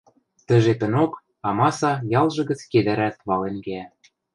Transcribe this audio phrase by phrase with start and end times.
[0.47, 1.11] Тӹ жепӹнок
[1.49, 3.85] амаса ялжы гӹц кедӓрӓлт вален кеӓ.